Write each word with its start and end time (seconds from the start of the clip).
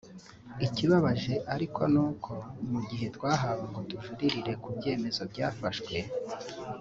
Ikibabaje 0.65 1.33
ariko 1.53 1.81
ni 1.93 1.99
uko 2.07 2.33
mu 2.71 2.79
gihe 2.89 3.05
twahawe 3.15 3.63
ngo 3.69 3.79
tujurire 3.89 4.53
ku 4.61 4.69
byemezo 4.77 5.21
byafashwe 5.31 5.95